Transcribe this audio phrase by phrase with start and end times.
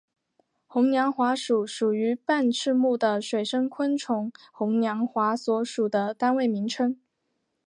[0.65, 6.99] 红娘华属属于半翅目的水生昆虫红娘华所属的单位名称。